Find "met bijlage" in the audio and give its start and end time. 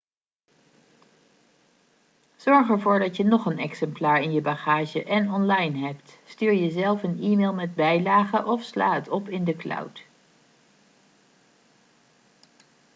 7.53-8.45